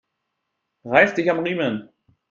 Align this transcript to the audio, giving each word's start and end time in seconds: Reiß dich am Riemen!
Reiß 0.83 1.13
dich 1.13 1.29
am 1.29 1.41
Riemen! 1.43 1.89